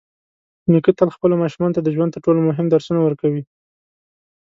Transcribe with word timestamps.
نیکه 0.71 0.91
تل 0.99 1.09
خپلو 1.15 1.35
ماشومانو 1.43 1.75
ته 1.75 1.81
د 1.83 1.89
ژوند 1.95 2.13
تر 2.13 2.19
ټولو 2.25 2.39
مهم 2.49 2.65
درسونه 2.69 2.99
ورکوي. 3.03 3.43